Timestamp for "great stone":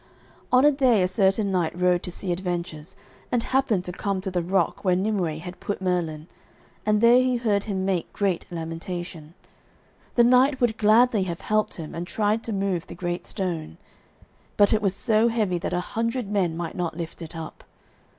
12.95-13.77